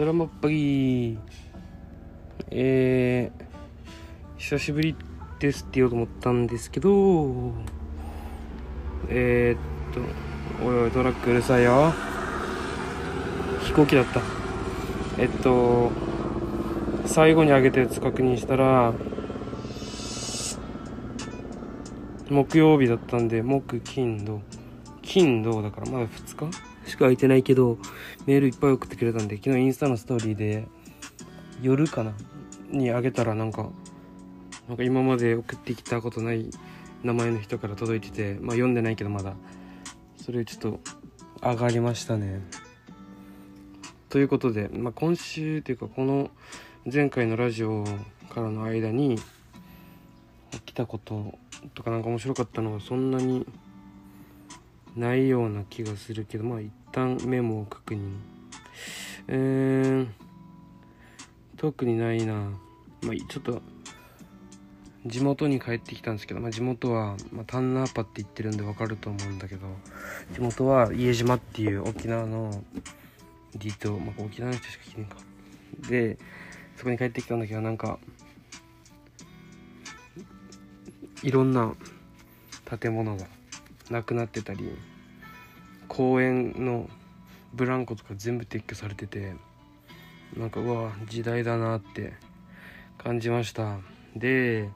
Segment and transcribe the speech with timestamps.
[0.00, 1.18] そらまっぱぎ
[2.50, 4.96] えー、久しぶり
[5.38, 7.52] ですって言おうと思ったんですけど
[9.10, 11.92] えー、っとおいおいトラックうるさいよ。
[13.62, 14.22] 飛行機だった。
[15.18, 15.92] えっと
[17.04, 18.94] 最後に上げたやつ確認したら
[22.30, 24.40] 木曜日だったんで木金土。
[25.02, 26.69] 金土だからまだ2日？
[26.90, 27.78] しか空いてないけど
[28.26, 30.66] メールいっぱい送ってくれたんで昨日インスタのストーリーで
[31.62, 32.12] 夜かな
[32.70, 33.70] にあげたらなんか
[34.68, 36.50] なんか今まで送ってきたことない
[37.02, 39.34] 名前の人から届いててまあ読んでないけどまだ。
[40.30, 40.80] それちょっと
[41.42, 42.40] 上がりましたね。
[44.10, 46.30] ということで、まあ、今週というかこの
[46.92, 47.84] 前回のラジオ
[48.28, 49.18] からの間に
[50.52, 51.38] 起きたこと
[51.74, 53.46] とかなんか面白かったのはそんなに
[54.94, 56.60] ないような気がするけどまあ
[56.92, 58.16] 旦メモを確認。
[59.28, 60.14] えーん、
[61.56, 62.34] 特にないな。
[63.02, 63.62] まあちょっと
[65.06, 69.66] 地元に帰ってきたんですけど、まあ、地元は、まあ、タンナーパって言ってるんでわかると思うんだけど
[70.34, 72.62] 地元は家島っていう沖縄の
[73.58, 75.16] 離島、まあ、沖縄の人しか聞けんか。
[75.88, 76.18] で
[76.76, 77.98] そこに帰ってきたんだけどなんか
[81.22, 81.74] いろんな
[82.78, 83.26] 建物が
[83.90, 84.70] なくなってたり
[85.90, 86.88] 公園の
[87.52, 89.34] ブランコとか全部撤去されてて
[90.36, 92.12] なんかうわ時代だなって
[92.96, 93.78] 感じました。
[94.14, 94.68] で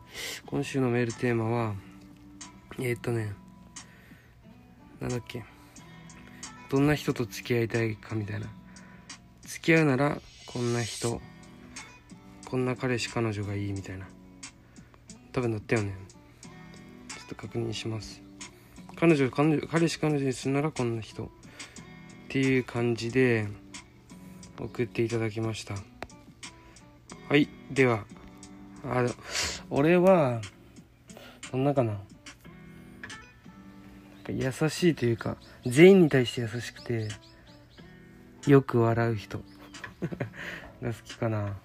[0.47, 1.75] 今週のメールテーマは
[2.81, 3.33] えー、っとね
[5.01, 5.45] なんだっけ
[6.69, 8.49] どんな人と付き合いたいかみたいな。
[9.43, 11.21] 付き合うならこんな人
[12.45, 14.09] こんな彼氏彼女がいいみたいな。
[15.33, 15.95] 多分なったよね。
[17.09, 18.24] ちょっと確認します。
[18.97, 21.25] 彼女彼女彼氏彼女にするならこんな人。
[21.25, 21.29] っ
[22.29, 23.47] ていう感じで
[24.59, 25.75] 送っていただきました。
[27.29, 28.05] はいでは
[28.85, 29.05] あ
[29.71, 30.41] 俺は
[31.51, 32.01] そんなかな。
[34.29, 37.09] 優しいというか全員に対して優しくて
[38.47, 39.41] よく笑う人。
[40.83, 41.57] が好きかな。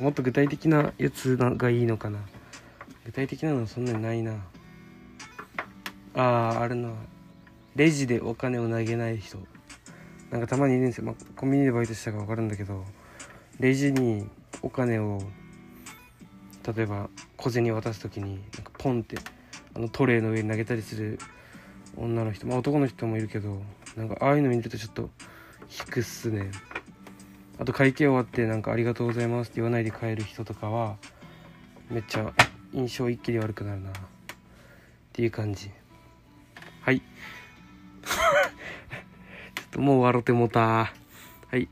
[0.00, 2.18] もっと具体的なやつがいいのかな。
[3.06, 4.44] 具体的なのはそんなにないな。
[6.14, 6.90] あああるな。
[7.76, 9.38] レジでお金を投げない人。
[10.30, 12.84] なんかたまにいるんですよ、まあ、コンビニでバイトしたか分かるんだけど
[13.60, 14.26] レジに
[14.62, 15.20] お金を
[16.74, 19.16] 例えば小銭渡す時になんかポンって
[19.76, 21.18] あのトレーの上に投げたりする
[21.96, 22.46] 女の人。
[22.48, 23.62] まあ男の人もいるけど
[23.96, 25.10] なんかああいうの見るとちょっと
[25.70, 26.50] 引くっすね。
[27.60, 30.96] あと会計終わってなんかありがとうございますって言わないで帰る人とかは
[31.90, 32.32] めっちゃ
[32.72, 33.90] 印象一気に悪くなるな。
[33.90, 33.92] っ
[35.12, 35.70] ていう感じ。
[36.84, 37.00] はい。
[37.00, 37.02] ちょ
[39.64, 40.60] っともう笑ってもた。
[40.60, 40.92] は
[41.56, 41.66] い。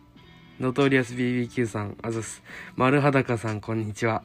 [0.59, 2.43] ノトリアス BBQ さんあざす
[2.77, 4.23] 丸裸さんこんにちは。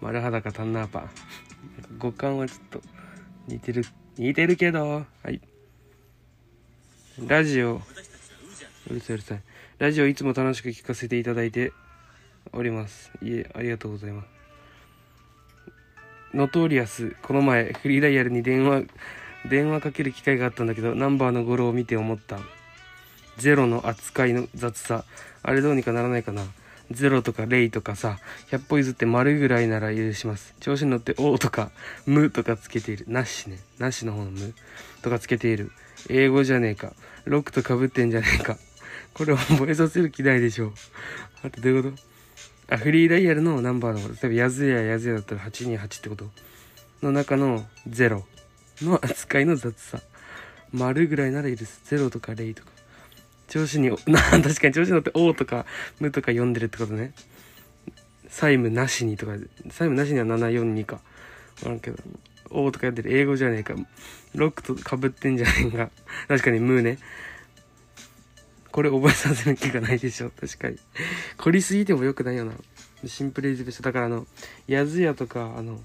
[0.00, 1.10] 丸裸タンナーパン
[1.98, 2.80] 五感はちょっと
[3.48, 3.84] 似てる
[4.16, 5.04] 似てるけど。
[5.24, 5.40] はい。
[7.26, 7.82] ラジオ。
[8.88, 9.42] うるさいうるさい。
[9.78, 11.72] ラジオいつも楽しく聞かせていただいて
[12.52, 13.10] おります。
[13.20, 14.28] いえありがとうございます。
[16.34, 18.84] ノトリアスこの前フリーダイヤルに電話
[19.48, 22.38] 電話かける機会があったんだけどナンバーの語呂を見て思った。
[23.36, 25.04] ゼロの扱いの雑さ。
[25.42, 26.42] あれどうにかならないかな。
[26.90, 28.18] ゼロとか0とかさ
[28.50, 30.54] 100歩譲って丸ぐらいなら許します。
[30.60, 31.70] 調子に乗って「お」とか
[32.06, 33.06] 「む」とかつけている。
[33.08, 33.58] なしね。
[33.78, 34.54] なしの方の「む」
[35.02, 35.72] とかつけている。
[36.08, 36.92] 英語じゃねえか。
[37.26, 38.58] 6とかぶってんじゃねえか。
[39.14, 40.72] これ覚えさせる気ないでしょう。
[41.42, 41.90] あとどういうこ
[42.68, 42.74] と？
[42.74, 46.30] あフリーダイヤルのナンバーの例えばやずややずやだったら828ってこと。
[47.02, 48.22] の中の0
[48.82, 50.00] の扱いの雑さ。
[50.72, 51.80] 丸ぐらいなら許す。
[51.94, 52.70] 0とか0とか。
[53.48, 55.66] 調子にな 確かに調子に乗って「お」とか
[56.00, 57.12] 「む」とか読んでるってことね。
[58.28, 59.36] 債務なしにとか。
[59.36, 61.00] 債務なしには742か。
[61.60, 62.02] 分かんけど
[62.50, 63.16] 「お」とか読んでる。
[63.16, 63.74] 英語じゃねえか。
[64.34, 65.90] ロックとかぶってんじゃねえか。
[66.26, 66.98] 確かに「む」ね。
[68.72, 70.30] これ覚えさせる気がないでしょ。
[70.30, 70.78] 確かに。
[71.36, 72.52] 凝りすぎてもよくないよな。
[73.06, 73.82] シンプルイズベスト。
[73.84, 74.26] だからあの
[74.66, 75.80] やずやとかあの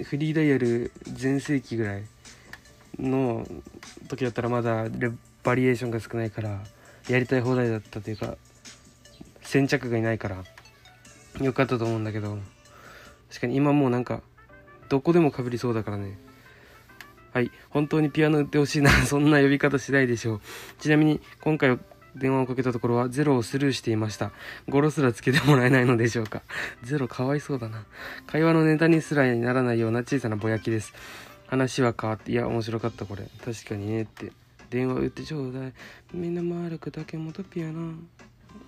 [0.00, 2.04] フリーダイヤル全盛期ぐらい
[2.98, 3.46] の
[4.08, 4.86] 時だったらまだ
[5.42, 6.60] バリエーションが少ないから
[7.08, 8.36] やりたい放題だったというか
[9.42, 10.44] 先着がいないから
[11.40, 12.38] よかったと思うんだけど
[13.28, 14.22] 確かに今もうなんか
[14.88, 16.18] どこでもかぶりそうだからね。
[17.32, 20.40] はい本当にピアノ売ってほしいなそんな呼び方しないでしょう。
[20.78, 21.78] ちなみに今回
[22.16, 24.32] 電話をかけたところはゼロをスルーしていました。
[24.68, 26.42] 語呂すらつけてもらえないのでしょうか。
[26.82, 27.84] ゼロかわいそうだな。
[28.26, 30.92] 会話のネタにすらにならないような小さなぼやきです。
[31.46, 33.24] 話は変わっていや面白かったこれ。
[33.44, 34.32] 確かにねって。
[34.70, 35.72] 電話打ってちょうだい。
[36.14, 37.92] みんな丸くだけもとピアノ。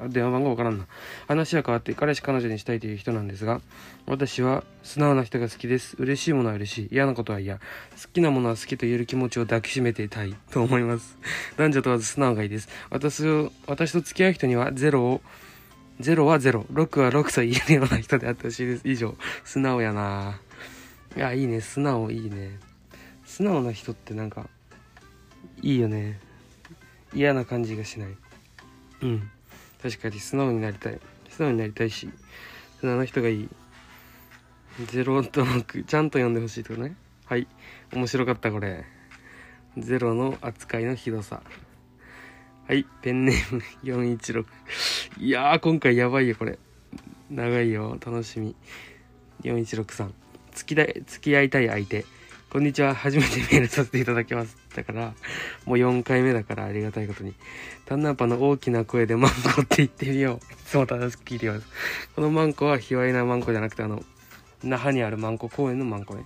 [0.08, 0.86] 電話番号わからんな。
[1.28, 3.60] 話は変わって彼氏彼女にしたいという人なんですが
[4.06, 5.96] 私は素直な人が好きです。
[5.98, 6.88] 嬉しいものは嬉しい。
[6.92, 7.56] 嫌なことは嫌。
[7.56, 7.62] 好
[8.12, 10.34] きなものは好きと言える気持ちを抱きしめていたい。
[10.50, 11.16] と思います。
[11.56, 12.68] 男女問わず素直がいいです。
[12.90, 15.20] 私を私と付き合う人にはゼロを
[16.00, 16.66] ゼロはゼロ。
[16.72, 18.82] 6は6と言えるような人であってほしいです。
[18.84, 19.14] 以上。
[19.44, 20.40] 素直やな。
[21.16, 21.60] いやいいね。
[21.60, 22.58] 素直いいね。
[23.24, 24.48] 素直な人ってなんか
[25.62, 26.18] いいよね。
[27.14, 28.08] 嫌な感じがしない。
[29.02, 29.30] うん。
[29.84, 30.98] 確かに素直になりたい。
[31.28, 32.08] 素直になりたいし
[32.80, 33.48] 素直な人がいい。
[34.86, 36.96] ゼロと6ちゃんと読んでほしいってことね。
[37.26, 37.46] はい。
[37.92, 38.86] 面白かったこれ。
[39.76, 41.42] ゼロの扱いのひどさ。
[42.66, 42.86] はい。
[43.02, 44.46] ペンネーム416
[45.18, 46.58] いやー今回やばいよこれ。
[47.30, 47.98] 長いよ。
[48.02, 48.56] 楽しみ。
[49.42, 50.10] 4163
[50.54, 52.06] 付きだ付き合いたい相手。
[52.48, 52.94] こんにちは。
[52.94, 54.63] 初めてメールさせていただきます。
[54.74, 55.14] だから
[55.64, 57.34] もう4回目だからありがたいことに。
[57.86, 60.36] タンナーパの大きな声でマンコって言ってみよう。
[60.36, 61.66] いつも楽しく聞いてます。
[62.14, 64.02] このマンコは卑猥なマンコじゃなくてあの
[64.62, 66.24] 那覇にあるマンコ公園のマンコね。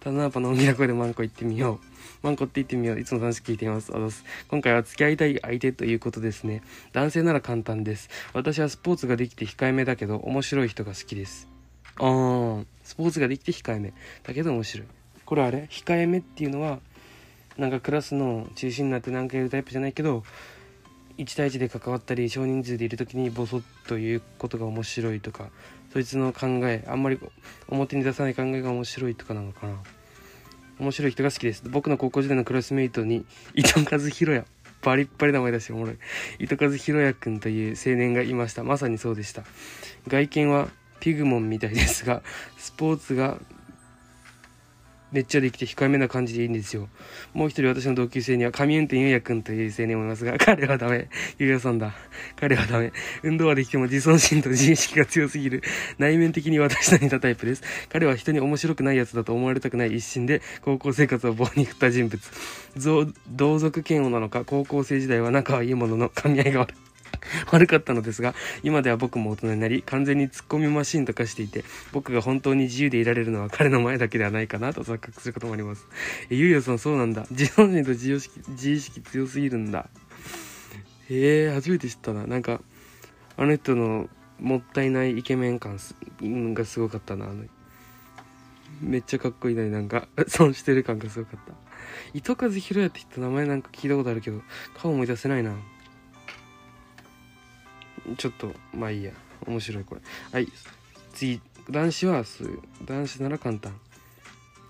[0.00, 1.86] タンナーパの大きな声でマンコ言ってみよう。
[2.22, 3.00] マンコって言ってみよう。
[3.00, 3.92] いつも楽しく聞いています。
[3.94, 4.24] あざす。
[4.48, 6.62] 今回は付き合いたい相手ということですね。
[6.92, 8.08] 男性なら簡単です。
[8.32, 11.48] 私はスポーツができて控えめだけど面白い人が好きです。
[11.96, 12.64] あー。
[12.84, 13.92] スポーツができて控えめ。
[14.22, 14.86] だけど面白い。
[15.24, 15.68] これあれ？
[15.70, 16.80] 控えめっていうのは
[17.58, 20.22] なんかクラスの中心になって何かやるタイプじゃないけど
[21.18, 25.50] 1対1で関わったり少人数でいる時にボソッということが面白いとか
[25.92, 27.18] そいつの考えあんまり
[27.68, 29.74] 表に出さない考えが面白いとかなのかな。
[30.78, 31.64] 面白い人が好きです。
[31.68, 33.24] 僕の高校時代のクラスメイトに
[33.54, 34.46] 伊藤和弘也
[34.80, 35.98] バリッバリ名前出しおもろい。
[36.38, 38.62] 伊藤和弘也君という青年がいました。
[38.62, 39.42] まさにそうでした。
[40.06, 40.68] 外見は
[41.00, 42.22] ピグモンみたいですが
[42.58, 43.38] スポーツが
[45.10, 46.88] めっちゃできて控えめな感じでいいんですよ。
[47.32, 51.08] もう一人私の同級生には神運転ゆうやくんという青年もいますが、彼はダメ。
[51.38, 51.94] ゆうやさんだ。
[52.36, 52.92] 彼はダメ。
[53.22, 55.62] 運動はできても自尊心と自意識が強すぎる。
[55.98, 57.62] 内面的に私と似たタイプです。
[57.88, 62.20] 彼は人に面白くない奴だと思われたくない一心で、高校生活を棒に振った人物。
[63.30, 66.87] 同族嫌悪なのか、高校生時代は仲はいいものの、噛み合いが悪い。
[67.50, 75.86] 悪かったのですが今では僕も大人になり完全にツッコミマシンと化していて僕が本当に自由でいられるのは彼の前だけではないかなと 錯覚することもあります。
[76.30, 77.26] えゆうやさんそうなんだ。
[77.30, 79.88] 自尊心と自意識自意識強すぎるんだ。
[81.10, 82.26] へえ初めて知ったな。
[82.26, 82.60] なんか
[83.36, 84.08] あの人の
[84.38, 85.78] もったいないイケメン感
[86.54, 87.44] がすごかったなあの。
[88.80, 91.52] めっちゃかっこいいのになんか 損してる感がすごかった。
[92.14, 94.42] 糸数ひろやって言った名前なんか聞いたことあるけど
[94.76, 95.56] 顔思い出せないな。
[98.16, 99.12] ちょっとまあいいや。
[99.46, 100.00] 面白いこれ。
[100.32, 100.48] はい。
[101.14, 101.40] 次。
[101.70, 102.24] 男子は
[102.84, 103.72] 男子なら簡単。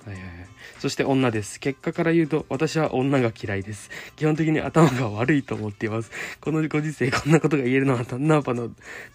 [0.04, 0.30] はいはいはい。
[0.78, 1.60] そして女です。
[1.60, 3.90] 結果から言うと私は女が嫌いです。
[4.16, 6.10] 基本的に頭が悪いと思っています。
[6.40, 8.70] このご時世こんなことが言えるのはタンナーパの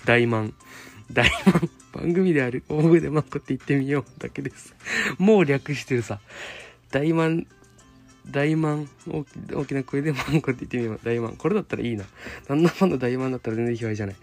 [0.05, 0.53] 大満。
[1.11, 1.69] 大満。
[1.93, 2.63] 番組である。
[2.69, 4.75] 大声でマンコって言ってみようだけです。
[5.17, 6.19] もう略してるさ。
[6.91, 7.47] 大満。
[8.29, 11.35] 大満大きな声でマンコって言ってみよう大満。
[11.35, 12.05] これだったらいいな。
[12.47, 14.15] 旦那ファンの大満だったら全然卑猥じゃない。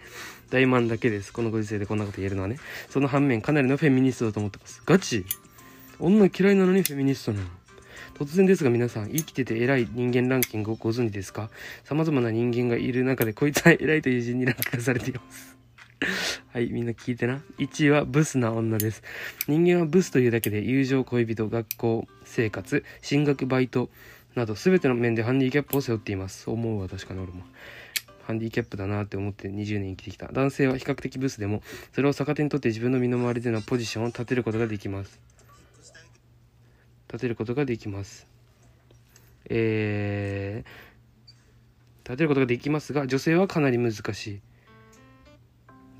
[0.49, 1.31] 大満だけです。
[1.31, 2.57] このご時世でこんなこと言えるのはね。
[2.89, 4.81] その反面かなりのフェミニストだと思ってます。
[4.85, 5.25] ガチ。
[5.99, 7.47] 女嫌いなのにフェミニストなの。
[8.15, 11.49] 突然ですが皆さん生きてて偉い人間ランキングをご存知ですか？
[11.83, 15.60] 様々な人間がいる中でこいつは偉いという順にランク化されています。
[16.53, 17.41] はい、みんな聞いてな。
[17.59, 19.03] 1位はブスな女です。
[19.47, 23.89] 人間はブスというだけで友情、恋人、学校、生活、進学、バイト
[24.35, 26.49] など全ての面でハンディキャップを背負っています。
[26.49, 27.43] 思うわ、確かに俺も。
[28.23, 30.31] ハンディキャップだなって思って20年生きてきた。
[30.31, 31.61] 男性は比較的ブスでも、
[31.93, 35.19] それを逆手にとって自分の身の回りでのポジションを立てることができます。
[37.07, 38.25] 立てることができます。
[39.49, 44.41] えー、立てることができますが、女性はかなり難しい。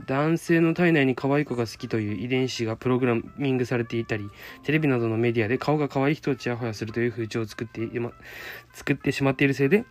[0.08, 4.30] 男性の体内に可愛い子が好きという遺伝子がプログラミングされていたり
[4.64, 7.82] テレビなどのメディアで顔が可愛い人をちやほやするという風潮を作って
[8.74, 9.86] 作ってしまっているせいで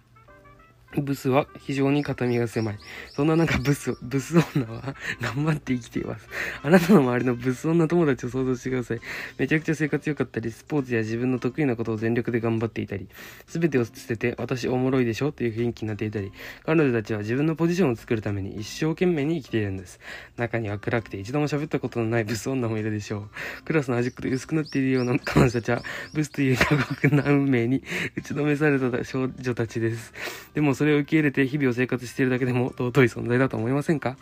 [0.98, 2.78] ブスは非常に肩身が狭い。
[3.10, 6.28] そんな中、ブス、ブス女は 頑張って生きています。
[6.62, 9.00] あなたの周りのブス女友達を想像してください。
[9.38, 13.08] めちゃくちゃ生活良かったり、スポーツや自分の得意なことを全力で頑張っていたり、
[13.46, 16.32] すべてを捨てて、私おもろいでしょという雰囲気になっていたり、
[16.64, 20.00] 彼女たちは自分のポジションを作るために一生懸命に生きているんです。
[20.36, 23.28] 中には暗くて一度も喋ったことのない ブス女もいるでしょ
[23.62, 23.64] う。
[23.64, 25.82] クラスの端っこで薄くなっているような 彼女たちは、
[26.14, 27.82] ブスという過酷な運命に
[28.16, 30.12] 打ちのめされた少女たちです。
[30.54, 34.16] でもそれを受け入れて日々を生活しているだけでも尊い存在だと思いませんか？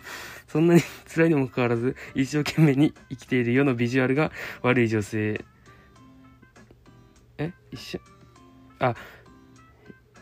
[0.48, 5.44] そんなに 辛いにもかかわらず一生懸命に生きている世のビジュアルが悪い女性
[7.38, 7.52] え？
[7.70, 8.00] 一緒？
[8.80, 8.96] あ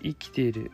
[0.03, 0.73] 生きている。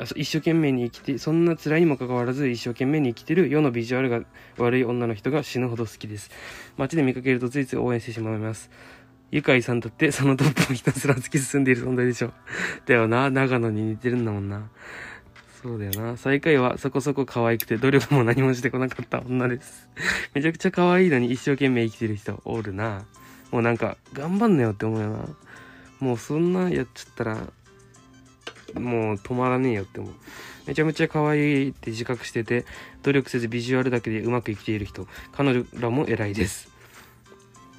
[0.00, 4.22] あ一生懸命に生きてそんな辛いにもかかわらず一生懸命に生きている世のビジュアルが
[4.56, 6.32] 悪い女の人が死ぬほど好きです。
[6.76, 8.68] 街で見かけるとついつい応援してしまいます。
[9.30, 12.32] ゆかいさんだってそのトップをひたすら突き進んでいる存在でしょ。
[12.86, 14.68] だよな、長野に似てるんだもんな。
[15.62, 16.16] そうだよな。
[16.16, 19.88] 最下位はそこそこ可愛くて努力も何もしてこなかった女です。
[20.32, 23.04] めちゃくちゃ可愛いのに一生懸命生きてる人おるな。
[23.50, 25.28] もうなんか、頑張んなよって思うよな。
[26.00, 27.34] もうそんなやっちゃったら、
[28.74, 30.14] もう止まらねえよって思う。
[30.66, 32.64] めちゃめちゃ可愛いって自覚してて、
[33.02, 36.77] 努力せずビジュアルだけでうまく生きている人、彼女らも偉いです。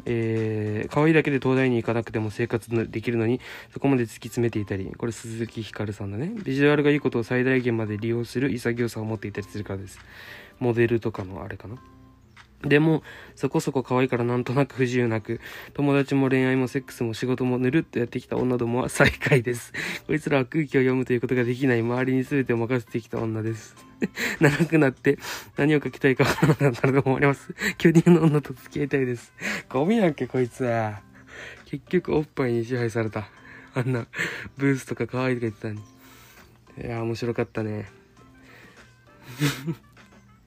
[0.06, 3.42] えー、可愛いだけで東大に行かなくても生活できるのに、
[3.74, 6.32] そこまで突き詰めていたり、これ鈴木ひかるさんだね。
[6.44, 10.00] ビジュアルがいいことを最大限まで利用する潔さを持っていたりするからです。
[10.60, 11.76] モデルとかのあれかな？
[12.64, 13.04] でも、
[13.36, 15.40] そこそこ可愛いからなんとなく不自由なく、
[15.74, 19.72] 友達も恋愛もセックスも仕事もぬるっとやってきた女どもは最下位です。
[20.08, 23.76] こいつらは空気を読むということができない周りに全てを任せてきた女です。
[24.42, 25.20] 長くなって
[25.56, 27.54] 何を書きたいかわからなくなると思います。
[27.78, 29.32] 巨乳の女と付き合いたいです。
[29.70, 31.02] ゴミやんけ、こいつは。
[31.66, 33.30] 結局おっぱいに支配された。
[33.74, 34.08] あんな、
[34.58, 35.82] ブースとか可愛いとか言ってたのに。
[36.86, 37.90] いや、面白かったね。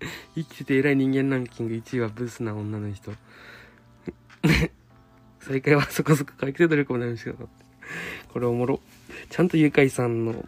[0.35, 3.13] 生きてて偉い人間ランキング1位はブスな女の人。
[5.41, 7.33] 最下位はそこそこ回復努力もなりました
[8.33, 8.81] これおもろ。
[9.31, 10.47] ちゃんとゆかいさんの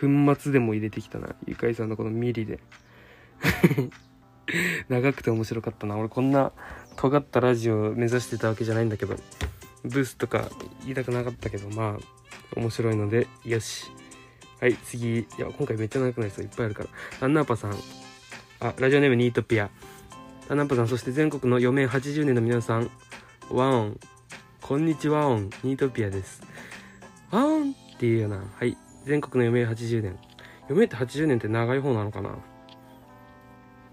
[0.00, 1.34] 粉末でも入れてきたな。
[1.46, 2.58] ゆかいさんのこのミリで。
[4.88, 5.96] 長くて面白かったな。
[5.96, 6.52] 俺こんな
[6.96, 9.16] 尖ったラジオを目指してたわけじゃないんだけど、
[9.84, 10.50] ブスとか
[10.82, 13.90] 言いたくなかったけど、まあ、面白いので、よし。
[14.60, 15.20] はい、次。
[15.20, 16.44] いや、今回めっちゃ長くないですよ。
[16.44, 16.88] いっぱいあるから。
[17.20, 17.74] アンナーパさん。
[18.60, 19.68] あ、ラジオネームニートピア。
[20.48, 22.90] タナンパさん、そして全国の余命80年の皆さん、
[23.50, 24.00] ワオン。
[24.62, 25.50] こんにちはオン。
[25.64, 26.40] ニートピアです。
[27.30, 28.42] ワオンっていうような。
[28.56, 28.76] はい。
[29.04, 30.18] 全国の余命80年。
[30.68, 32.36] 余命って80年って長い方なのかな？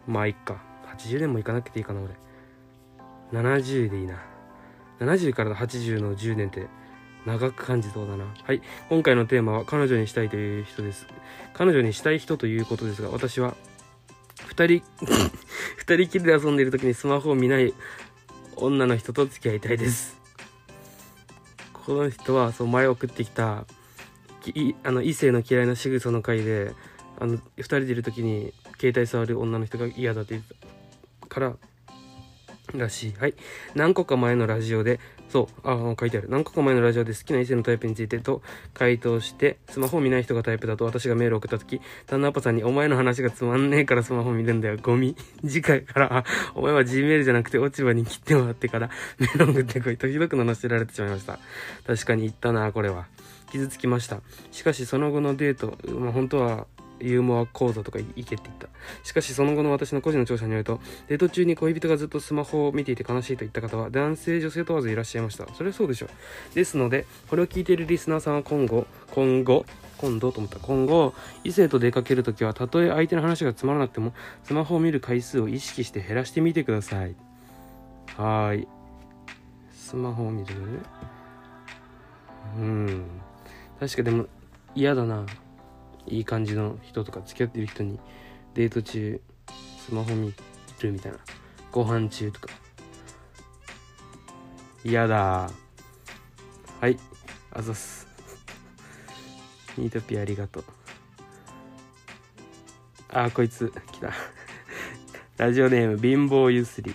[0.08, 0.62] まあ、いっか。
[0.98, 2.14] 80年もいかなくていいかな、俺。
[3.42, 4.22] 70でいいな。
[5.00, 6.68] 70から80の10年って
[7.26, 8.26] 長く感じそうだな。
[8.44, 8.62] はい。
[8.90, 11.08] 今回のテーマは彼女にしたいという人です。
[11.54, 13.56] 彼女にしたい人ということですが、私は
[14.52, 14.84] 二人
[15.78, 17.74] 二人きりで遊んでいる時にスマホを見ない
[18.58, 20.20] 女の人と付き合いたいです。
[21.86, 23.66] この人はそう前送ってきた
[24.84, 26.74] あの異性の嫌いな仕草の回で
[27.18, 30.44] あの2人でいる時に携帯触る女の人が嫌だって言っ
[31.22, 31.56] たから
[32.76, 33.14] らしい。
[33.20, 33.34] はい。
[33.76, 35.00] 何個か前のラジオで、
[35.30, 36.30] そう、あ、書いてある。
[36.30, 38.42] 何個か前のラジオで好きな異性のタイプについてと
[38.74, 45.16] 回答して、スマホを見ない人がタイプだと私がメールを送った時、タンナッパさんに、お前の話がつまんねえからスマホ見るんだよ、ゴミ。
[45.46, 46.24] 次回から、あ
[46.54, 51.40] お前は G メールじゃなくて落ち葉に切ってもらってから、メールを送ってこいとひどく罵られてしまいました。
[51.88, 53.08] 確かに言ったな、これは。
[53.52, 54.22] 傷つきました。
[54.52, 56.68] しかしその後のデート、まあ、本当は
[57.02, 58.68] ユーモア講座とか行けって言った。
[59.04, 65.48] しかしその後の私の個人の調査によると、デート中に恋人がずっとスマホを見ていて悲しいと言った方は、男性、女性問わずいらっしゃいました。
[65.54, 66.56] それはそうでしょう。
[66.56, 69.66] ですので、これを聞いているリスナーさんは今後、今後、
[70.02, 77.16] 今度と思った今後異性と出かけるときはたとえ相手の話がつまらなくてもスマホを見る回数を意識して減らしてみてください
[78.18, 78.68] はい
[79.72, 80.56] スマホを見る
[82.58, 83.06] うん
[83.80, 84.26] 確かでも
[84.74, 85.26] 嫌だな
[86.08, 88.00] いい感じの人とか付き合ってる人に
[88.54, 89.22] デート中
[89.78, 90.34] スマホ見
[90.82, 91.18] るみたいな。
[91.72, 92.48] ご飯中とか。
[94.84, 95.50] 嫌だ。
[96.80, 96.98] はい。
[97.52, 98.08] あざす。
[99.78, 100.64] ニートピアありがとう。
[103.10, 103.72] あこいつ。
[103.92, 104.12] 来た。
[105.38, 106.94] ラジオネーム貧乏ゆすり。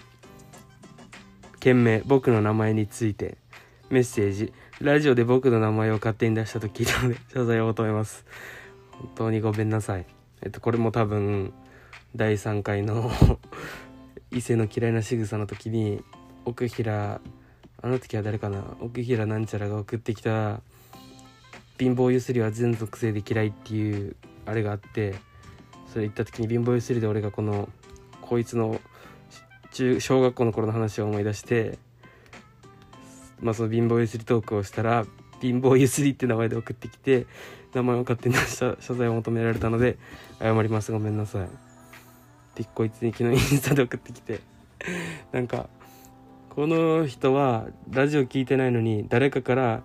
[1.61, 3.37] 件名僕の名前について。
[3.91, 4.53] メッセージ。
[4.81, 8.27] ラジオで僕の名前を勝手に出したと聞いたので謝罪を求めます。
[9.00, 10.07] 本当にごめんなさい。
[10.43, 11.53] えっとこれも多分
[12.15, 13.11] 第3回の
[14.31, 16.03] 異性の嫌いな仕草の時に
[16.45, 17.21] 奥平
[17.83, 18.76] あの時は誰かな？
[18.81, 20.61] 奥平なんちゃらが送ってきた
[21.79, 25.15] 貧乏ゆすりは全属性で嫌いっていうあれがあって
[25.93, 27.69] それ行った時に貧乏ゆすりで俺がこの
[28.23, 28.81] こいつの
[29.73, 31.79] 中小学校の頃の話を思い出して
[33.41, 35.07] まあその貧乏ゆすりトークをしたら
[35.41, 37.26] 貧乏ゆすりって名前で送ってきて
[37.76, 39.99] 名前を勝手に出した謝罪を求められたので
[40.40, 40.92] 謝ります。
[40.92, 41.49] ごめんなさい。
[42.54, 44.40] でこいつに昨日インスタで送ってきて。
[45.33, 45.68] なんか
[46.50, 49.83] この人はラジオ聞いてないのに誰かから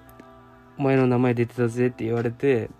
[0.78, 2.70] 「お前の名前出てたぜ」って言われて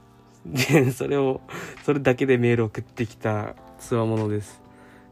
[0.47, 1.43] でそれを
[1.85, 4.63] それだけでメール送ってきたつわものです。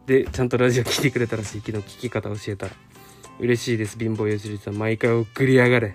[0.06, 1.60] でちゃんとラジオ聞いてくれたらしい。
[1.60, 2.72] 昨日聞き方教えたら。
[3.40, 3.98] 嬉しいです。
[3.98, 4.74] 貧乏ゆすりさん。
[4.74, 5.94] 毎回送りやがれ。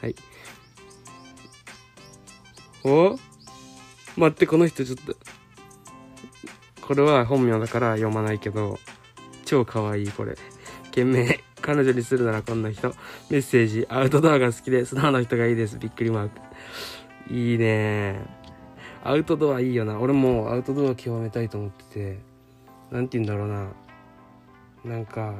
[0.00, 0.14] はい。
[2.84, 3.18] お？
[4.16, 5.14] 待ってこの人ちょっと。
[6.80, 8.78] これは本名だから読まないけど
[9.44, 10.36] 超可愛いこれ。
[10.90, 12.88] 件名彼女にするならこんな人。
[13.30, 13.86] メッセージ。
[13.88, 15.78] アウトドアが好きで素直な人がいいです。
[15.78, 16.40] びっくりマーク。
[17.32, 18.20] いいね。
[19.04, 20.00] アウトドアいいよな。
[20.00, 22.18] 俺もアウトドア極めたいと思ってて。
[22.90, 23.68] 何て言うんだろうな。
[24.84, 25.34] なんか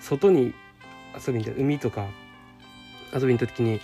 [0.00, 0.54] 外に
[1.14, 1.60] 遊びに行った。
[1.60, 2.06] 海とか
[3.14, 3.80] 遊びに行った時に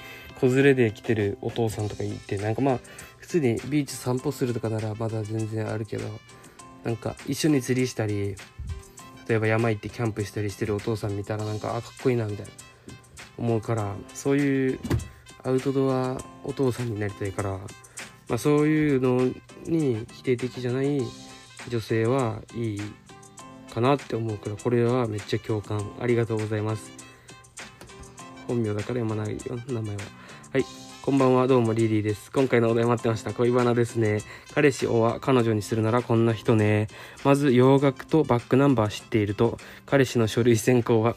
[0.48, 2.78] 子連れで来てるお父さんとかいてなんかまあ
[3.18, 6.04] 普通にビーチ散歩するとかならまだ全然あるけど
[6.84, 8.34] なんか一緒に釣りしたり
[9.28, 12.52] 例えば山行ってキャンプしたりしてるお父さん見たらなんかあかっこいいなみたいな
[13.38, 14.80] 思うからそういう
[15.44, 19.30] アウトドアお父さんになりたいから、まあ、そういうの
[19.66, 21.00] に否定的じゃない
[21.68, 22.80] 女性はいい
[23.72, 25.80] かなって思うからこれはめっちゃ共感。
[26.00, 26.90] ありがとうございます。
[28.46, 30.21] 本名だから読まないよ名前は。
[30.52, 30.66] はい
[31.00, 32.30] こんばんはどうもリリーです。
[32.30, 33.32] 今回のお題待ってました。
[33.32, 34.20] 恋バナですね。
[34.54, 36.88] 彼氏をは彼女にするならこんな人ね。
[37.24, 39.56] まず洋楽とバックナンバー知っていると
[39.86, 41.16] 彼氏の書類選考は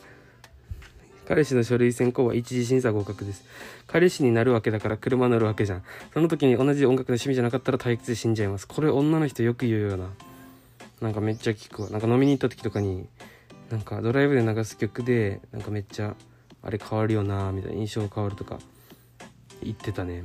[1.28, 3.44] 彼氏の書類選考は一次審査合格です。
[3.88, 5.84] 彼氏になるわけだから車乗るわけじゃん。
[6.14, 8.66] その時に同じ音楽の趣味じゃなかったら退屈で死んじゃいます。
[8.70, 10.08] これ女の人よく言うような。
[11.02, 11.90] なんかめっちゃ聞くわ。
[11.90, 13.06] なんか飲みに行った時とかに
[13.70, 16.16] なんかドライブで流す曲でなんかめっちゃ
[16.64, 18.60] あれ変わるよなみたいな印象変わるとか。
[19.64, 20.24] 言ってたね。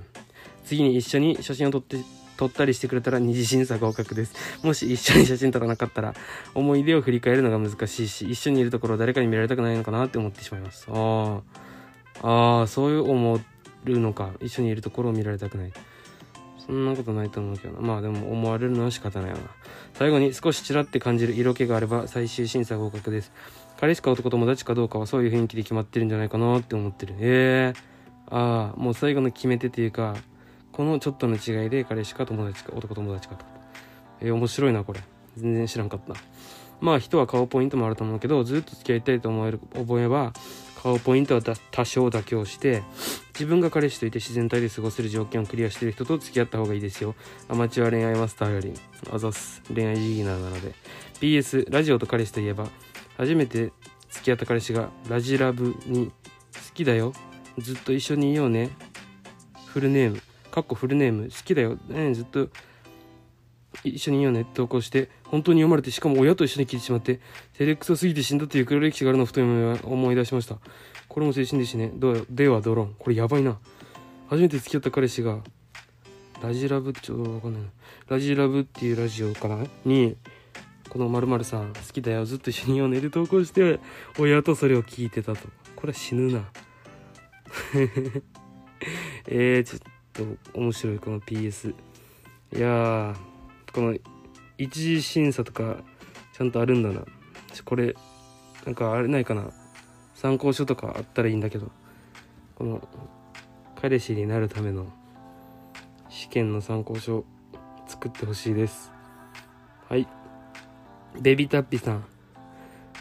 [0.65, 1.99] 次に一緒に写真を撮って
[2.37, 4.35] 撮ったりしてくれたら二次審査合格です。
[4.63, 6.15] もし一緒に写真撮らなかったら
[6.55, 10.89] 思い出を振り返るのが難しいし一緒にいるところを誰かに見られたくないのかなって思ってしまいます。
[10.91, 13.41] ああそういう思う
[13.87, 14.31] のか。
[14.41, 15.73] 一緒にいるところを見られたくない。
[16.59, 17.81] そんなことないと思うけどな。
[17.81, 19.43] まあでも思われるのは仕方ないよな。
[19.95, 23.33] 最後に少しちらって感じる色気があれば最終審査合格です。
[23.81, 27.15] 彼氏か男友達かどうかはそういう雰囲気で決まってるんじゃないかなって思ってる。
[27.19, 27.83] ええー、
[28.31, 30.17] ああもう最後の決め手というか
[30.73, 33.45] このちょっとの違いで彼氏か友達か男友達かと。
[34.21, 35.01] えー、面白いなこれ。
[35.37, 36.15] 全然知らんかった。
[36.81, 40.33] まあ人は顔ポイントもあると思うけどずっと付き合いたいと思える覚えば
[40.83, 42.83] 顔ポイントは多少妥協して
[43.35, 47.15] 自分が彼氏といて自然体で過ごせる条件をクリアしてる人と付き合った方がいいですよ。
[47.49, 48.73] アマチュア恋愛マスターより。
[49.13, 49.63] あざす。
[49.75, 50.75] 恋愛ビギナーなので。
[51.21, 52.67] PS ラジオと彼氏といえば
[53.19, 53.73] 初めて
[54.09, 56.13] 付き合った彼氏がラジラブに好
[56.73, 57.13] きだよ。
[57.61, 58.71] ずっと一緒にいようね。
[59.67, 60.21] フルネーム。
[60.51, 61.25] かっこフルネーム。
[61.25, 62.49] 好きだよ、ね、ずっと
[63.85, 64.45] 一緒にいようね。
[64.55, 65.09] 投稿して。
[65.25, 67.21] 本当に読まれてしかも親と一緒に聞いてしまって。
[67.55, 70.59] 照れくさすぎて死んだという黒歴史があるのをふと思い出しました。
[71.09, 71.91] これも精神でしね。
[71.95, 72.95] どうではドローン。
[72.99, 73.59] これやばいな。
[74.29, 75.39] 初めて付き合った彼氏が
[76.43, 77.63] ラジラブちょっとわかんない
[78.09, 80.17] ラジラブっていうラジオかなに
[80.89, 82.25] このまるさん好きだよ。
[82.25, 83.01] ずっと一緒にいようね。
[83.01, 83.79] で投稿して
[84.19, 85.49] 親とそれを聞いてたと。
[85.77, 86.49] これは死ぬな。
[89.27, 89.81] えー、ちょっ
[90.13, 91.75] と面白いこの PS
[92.53, 93.15] いやー
[93.73, 93.97] この
[94.59, 95.79] 一次審査とか
[96.33, 97.05] ちゃんとあるんだな。
[97.65, 97.95] これ
[98.65, 99.51] なんかあれないかな。
[100.15, 101.71] 参考書とかあったらいいんだけど。
[102.57, 102.87] この
[103.81, 104.87] 彼氏になるための
[106.11, 107.25] 試験の参考書
[107.87, 108.93] 作ってほしいです。
[109.89, 110.07] はい。
[111.21, 112.05] ベビータッピさん。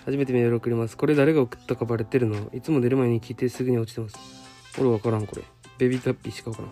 [0.06, 0.96] 初めてメール送ります。
[0.96, 2.50] これ誰が送ったかバレてるの？
[2.54, 4.39] いつも出る前に聞いてすぐに落ちてます。
[4.80, 5.44] 俺分からんこれ。
[5.78, 6.72] ベビータッピーしか分からん。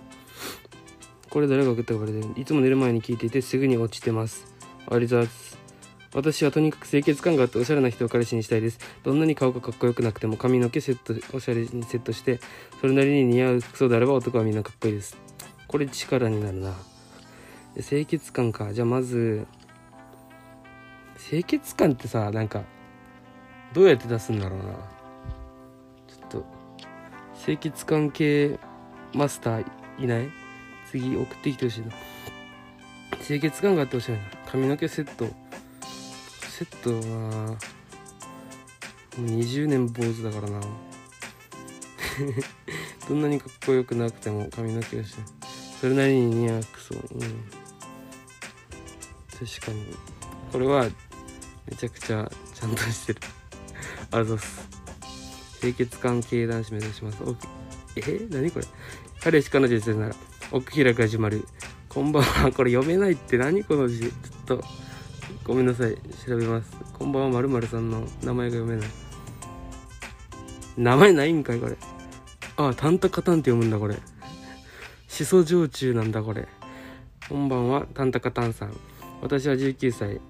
[1.30, 2.46] これ誰が送ったかバレてるい。
[2.46, 4.46] つも寝る前に聞いていてすぐに落ちてます。
[4.90, 5.58] ありがとうございます。
[6.14, 8.80] 私はとにかく清潔感があっておしゃれな人を彼氏にしたいです。
[9.04, 12.40] どんなに顔がかっこよくなくても髪の毛セットおしゃれにセットして
[12.80, 15.18] それなりに似合う服装であれば男はみんなかっこいいです。
[15.68, 16.74] これ力になるな。
[17.88, 18.74] 清潔感か。
[18.74, 19.46] じゃあまず
[21.30, 22.64] 清潔感ってさなんか
[23.74, 24.97] どうやって出すんだろうな。
[27.48, 28.60] 清潔感系
[29.14, 29.66] マスター
[30.00, 30.30] いない？
[30.92, 31.88] 次送ってきてほしいな。
[33.26, 34.18] 清潔感があってほしいな。
[34.52, 35.30] 髪の毛セット。
[36.50, 36.96] セットは
[37.48, 37.56] も
[39.20, 40.60] う20年坊主だからな。
[43.08, 45.22] どんなにかっこよくなくても髪の毛をして
[45.80, 47.02] それなりに似合う服装うん。
[49.32, 49.96] 確かに。
[50.52, 50.84] これは
[51.66, 53.22] めちゃくちゃちゃんとしてる。
[54.12, 54.67] あざっす。
[55.60, 57.24] 清潔関係男子目指します。
[57.24, 57.36] お
[57.96, 58.66] え何これ？
[59.22, 60.16] 彼氏彼女にすなら
[60.52, 61.46] 奥開く始まる。
[61.90, 62.52] こんばんは。
[62.52, 64.00] これ読めないって何この字？
[64.02, 64.12] ちょっ
[64.46, 64.64] と
[65.44, 65.96] ごめんなさい。
[66.26, 66.72] 調べます。
[66.94, 67.30] こんばんは。
[67.30, 68.90] まるまるさんの名前が読めない。
[70.78, 71.76] 名前ないんかいこれ。
[72.58, 73.98] あタンタカタンって読むんだこれ。
[75.08, 76.48] しそ焼酎なんだこれ。
[77.28, 77.88] こんばんは。
[77.94, 78.78] タンタカタンさん。
[79.22, 80.22] 私は19歳。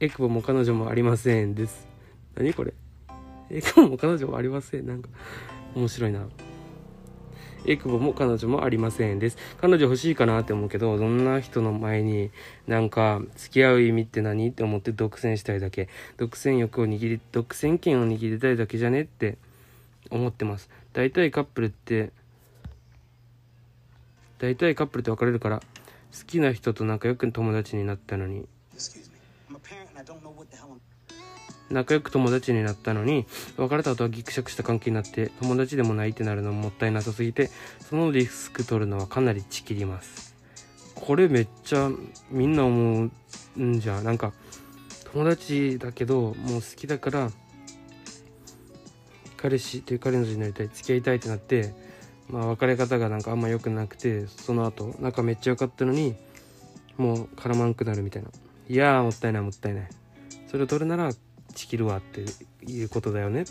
[0.00, 1.88] エクボも彼女もありませんです。
[2.34, 2.74] 何これ？
[3.50, 4.86] エクボも彼女もありません。
[4.86, 5.08] なんか
[5.74, 6.26] 面白いな。
[7.66, 9.38] エクボも彼女もありませんです。
[9.60, 12.30] 彼女欲しいかなって思うけどどんな人の前に
[12.66, 15.88] なんか付き合う意味って何って思って独占したいだけ。
[16.16, 19.38] 独占欲を握り独占権を握りたいだけじゃねって
[20.10, 20.68] 思ってます。
[20.92, 22.12] 大体カップルって
[24.38, 28.46] 大体カップルって別れるから好きな人と仲良く友達になったのに。
[31.70, 37.50] 仲良く友達になったのに別れた後はギクシャクした関係になって友達でもないってなるのももったいなさすぎて
[37.80, 40.34] そのリスク取るのはかなりちきります。
[40.94, 41.90] これめっちゃ
[42.30, 43.10] みんな思
[43.56, 44.32] うんじゃなんか
[45.12, 47.30] 友達だけどもう好きだから
[49.36, 51.74] 彼氏という彼女になりたい付き合いたいってなって
[52.28, 56.14] まあ別れ方がなんかあんま良くなくてその後仲めっちゃ良かったのに
[56.96, 58.28] もう絡まんくなるみたいな。
[58.68, 59.88] いやーもったいないもったいない。
[60.50, 61.10] それを取るなら
[61.54, 62.24] ちきるわって
[62.70, 63.44] いうことだよね。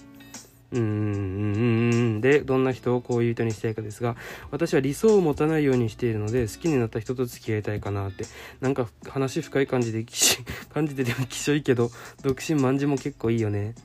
[0.74, 4.16] うんでどんな人をこういう人にしたいかですが
[4.50, 8.26] 私は理想を持たないようにしているので好きになった人と付き合いたいかなって。
[8.60, 10.04] なんか話深い感じで
[10.74, 11.92] 感じててもきしょいけど
[12.24, 13.76] 独身まんじも結構いいよね。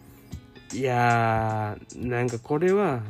[0.73, 3.03] いやーなんかこれは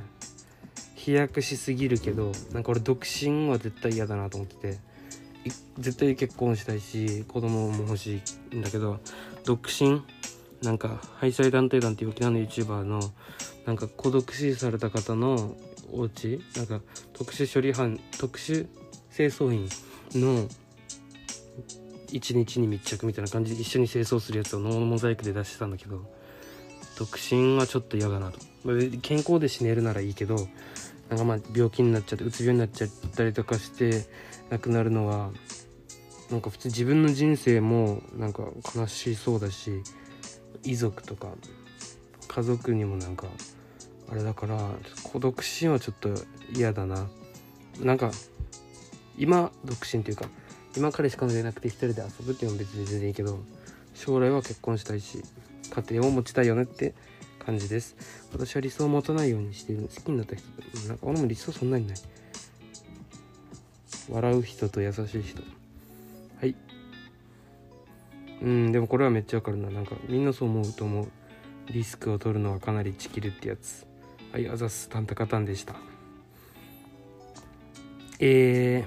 [0.97, 4.89] 飛躍しすぎるけどなんか俺独身は絶対嫌だなと思ってて。
[5.79, 8.21] 絶対結婚したいし子供も欲し
[8.53, 8.99] いんだけど
[9.45, 10.03] 独身
[10.63, 13.01] なんかハイサイ団体団っていう沖縄の YouTuber の
[13.65, 15.57] なんか孤独死された方の
[15.93, 16.81] お家なんか
[17.13, 18.67] 特殊処理班特殊
[19.15, 19.69] 清掃員
[20.15, 20.49] の
[22.11, 26.03] 一日に密着みたいな感じで一緒に清掃するやつをノーモザイクで出してたんだけど
[26.99, 30.49] 独身はちょっと嫌だなと、まあ健康で死ねるならいいけど
[31.09, 34.07] なんかまあ病気になっちゃってうつ病になっちゃったりとかして
[34.51, 35.31] 亡くなるのは
[36.31, 38.45] なんか普通自分の人生もなんか
[38.75, 39.83] 悲しそうだし
[40.65, 41.29] 遺族とか
[42.29, 43.27] 家族にもなんか
[44.11, 44.59] あれだから
[45.03, 46.11] 孤独死はちょっと
[46.55, 47.09] 嫌だな。
[47.81, 48.11] なんか
[49.17, 50.27] 今独身っていうか
[50.77, 53.39] 今彼氏彼女いなくて一人で遊ぶっていうのも別に全然いいけど
[53.95, 55.23] 将来は結婚したいし
[55.71, 56.95] 家庭を持ちたいよねって
[57.39, 57.97] 感じです。
[58.33, 59.89] 私は理想を持たないようにしてる。
[59.95, 60.47] 好きになった人
[60.89, 61.97] なんか俺も理想そんなにない。
[64.11, 65.43] 笑う人と優しい人。
[68.41, 69.71] うんでもこれはめっちゃわかるな。
[69.71, 71.09] なんかみんなそう思うと思う。
[71.71, 73.87] リスクを取るのはかなりちきるってやつ。
[74.33, 74.89] はいあざす。
[74.89, 75.75] タンタカタンでした。
[78.21, 78.85] え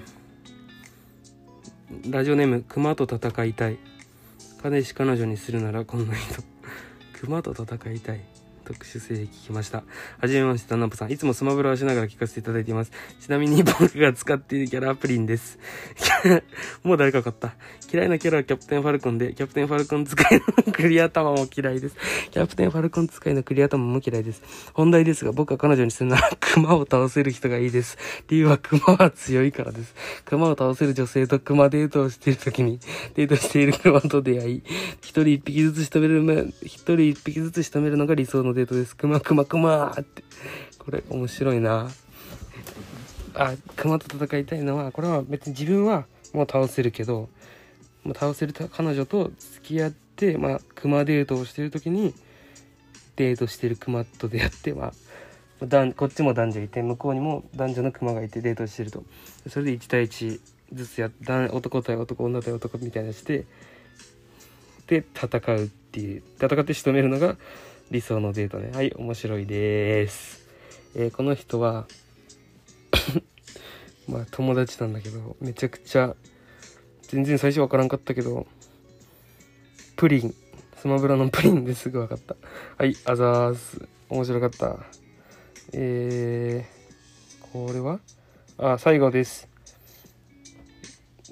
[2.03, 3.77] ー、ラジオネーム熊と戦いたい。
[4.61, 6.41] 彼氏彼女にするならこんな人。
[7.13, 8.30] 熊と戦いたい。
[8.63, 9.83] 特殊性聞きました。
[10.19, 11.11] はじめまして、タナップさん。
[11.11, 12.91] いつもスマブラをしながら聞かせていただいています。
[13.19, 15.59] ちなみに僕が使っているキャラはプリンです。
[16.83, 17.55] もう誰か買った。
[17.91, 21.95] 嫌いなキャラはキャプテンファルコンで、キャプテンファルコン使いのクリア玉も嫌いです。
[22.31, 24.41] キャプテンファルコン使いのクリア玉も嫌いです。
[24.73, 27.97] 本題ですが、僕は彼女にするなら、熊を倒せる人がいいです。
[28.27, 29.95] 理由は熊は強いからです。
[30.25, 32.79] 熊を倒せる女性と熊デートをしているときに、
[33.15, 34.63] デートしている熊と出会い、
[35.01, 38.95] 一人一匹ずつ仕留める、一人一匹ずつ仕留めるのが理想のデートです。
[38.95, 40.23] 熊熊熊ーって。
[40.79, 41.89] これ面白いな。
[43.33, 47.29] あ、熊と戦いたいのは、これは別に自分はもう倒せるけど、
[48.03, 52.13] もう倒せる彼女と付き合って、まあ、熊デートをしてる時に、
[53.15, 54.93] デートしてる熊と出会って、まあ、
[55.95, 59.03] こっちも男女いて向こうにも男女の熊がいてデートしてると
[59.47, 60.39] それで1対1
[60.73, 61.11] ずつや
[61.51, 63.45] 男対男女対男みたいなして
[64.87, 67.37] で戦うっていう戦って仕留めるのが
[67.91, 68.71] 理想のデートね。
[68.73, 70.47] はい面白いです、
[70.95, 71.87] えーこの人は
[74.07, 76.15] まあ友達なんだけどめちゃくちゃ
[77.09, 78.47] 全然最初わからんかったけど
[79.97, 80.33] プリン。
[80.77, 82.35] スマブラのプリンですぐ分かった。
[82.77, 83.81] はいあざーす。
[84.09, 84.77] 面白かった。
[85.73, 87.99] えー、これは？
[88.57, 89.49] あ最後です。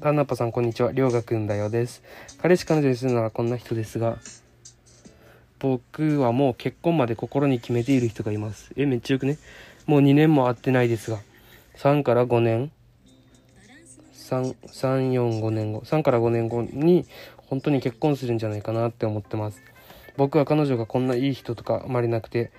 [0.01, 0.91] タンナッパさんこんにちは。
[0.91, 2.03] りょうがくんだよです。
[2.41, 4.19] 彼氏彼女にするのはこんな人ですが
[5.59, 8.71] 僕はもう結婚まで心に決めている人がいます。
[8.75, 9.37] えめっちゃよくね？
[9.85, 11.19] もう2年も会ってないですが。
[11.77, 12.71] 3から5年。
[14.13, 15.79] 345年後。
[15.81, 17.05] 3から5年後に
[17.37, 19.61] 本当に結婚するんじゃないかなって思ってます。
[20.17, 22.51] 僕は彼女がこんないい人とかあまりなくて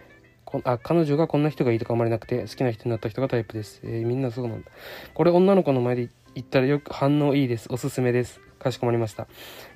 [0.44, 4.70] こあ彼女がこんな人がいいとかあまりなくて好きな人になった人がタイプです、えーみんなそうなんだ。
[5.14, 7.68] これ女の子の前で言ったらよく反応いいです。
[7.70, 8.40] おすすめです。
[8.58, 9.26] かしこまりました。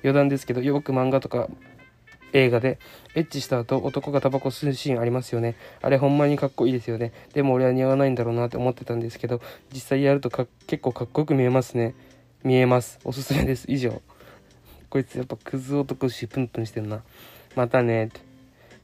[0.03, 1.47] 余談ですけどよく漫画とか
[2.35, 2.79] 映画で
[3.15, 5.55] エッチした後男がタバコ吸うシーンありますよね。
[5.81, 7.13] あれほんまにかっこいいですよね。
[7.33, 11.95] でも俺は似合わないんだろうなって思ってたんですけど実際やるとか結構かっこよく見えますね。
[12.43, 12.99] 見えます。
[13.05, 13.65] おすすめです。
[13.69, 14.01] 以上。
[14.89, 17.03] こいつやっぱクズ男しプンプンしてんな。
[17.55, 18.09] またね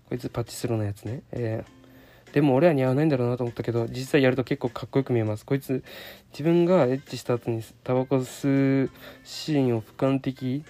[0.07, 1.21] こいつパチスロのやつね。
[1.33, 2.33] えー。
[2.33, 5.45] でも俺は似合わないんだろうなと思ったけど実際やると結構かっこよく見えます。
[5.45, 5.83] こいつ
[6.31, 8.91] 自分がエッチした後にタバコ吸う
[9.25, 10.63] シーンを俯瞰的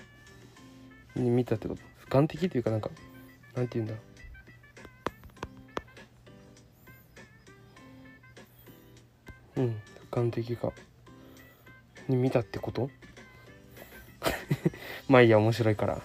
[1.15, 1.90] に見たってこと？
[2.11, 2.89] 俯瞰的っていうかなんか
[3.55, 3.95] なんて言うんだ？
[9.55, 10.73] うん俯瞰的か。
[12.09, 12.89] に見たってこと？
[15.07, 16.01] まあいいや面白いから。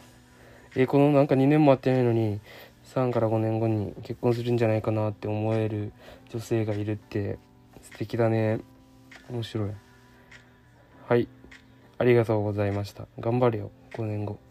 [0.77, 2.41] えこのなんか2年も会ってないのに
[2.85, 5.93] 3から5年後に結婚するんじゃないかなって思える
[6.29, 7.39] 女性がいるって
[7.83, 8.61] 素敵だね。
[9.29, 9.71] 面白い。
[11.09, 11.27] はい。
[11.99, 13.09] ありがとうございました。
[13.19, 14.46] 頑張れよ5年後。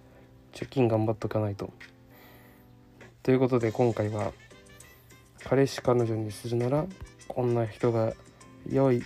[0.56, 1.72] 貯金頑張っとかないと。
[3.22, 4.32] ということで今回は
[5.44, 6.86] 彼氏彼女にするなら
[7.28, 8.14] こんな人が
[8.68, 9.04] 良い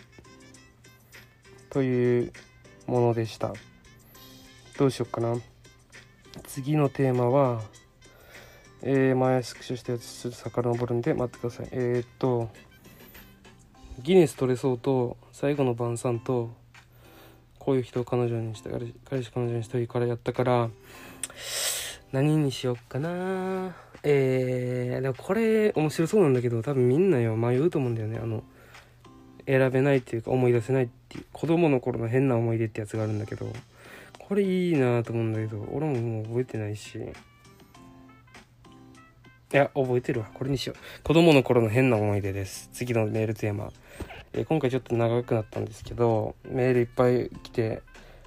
[1.69, 2.31] という
[2.87, 3.53] ものでした。
[4.77, 5.35] どうしよっかな。
[6.43, 7.61] 次のテーマは
[8.81, 11.67] えー、前スクショしたやつちょっと遡るんで待ってください。
[11.71, 12.49] えー、っと
[14.01, 16.49] ギネス取れそうと最後の晩餐と
[17.57, 20.69] こういう人を彼女にした彼氏彼女にしたいからやったから
[22.11, 28.43] 何にしよっかなえー、でもこれ面白そうなんだけど多分みんなよ迷うと思うんだよねあの
[29.45, 33.51] 選べないっていうか思い出せないっていう子供の頃の変な思い出ってやつがあるんだけど
[34.17, 36.99] これいいなと思うんだけど俺ももう覚えてないし
[39.51, 40.27] いや、覚えてるわ。
[40.31, 41.03] これにしよう。
[41.03, 42.69] 子供の頃の変な思い出です。
[42.71, 43.71] 次のメールテーマ。
[44.31, 47.81] えー今回ちょっと長くなったんですけど、メールいっぱい来て、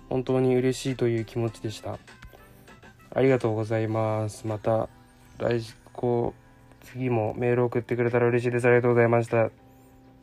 [0.09, 2.01] 本当に嬉しいという気持ちでした。
[3.15, 4.47] ありがとうございます。
[4.47, 4.89] また、
[5.39, 6.35] 来週、こ
[6.83, 8.67] う、次もメール送ってくれたら嬉しいです。
[8.67, 9.62] ありがとうございました。